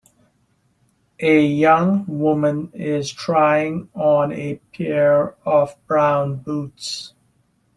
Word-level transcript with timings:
A 1.19 1.45
young 1.45 2.05
woman 2.07 2.71
is 2.73 3.11
trying 3.13 3.87
on 3.93 4.31
a 4.31 4.55
pair 4.73 5.35
of 5.45 5.75
brown 5.85 6.37
boots. 6.37 7.13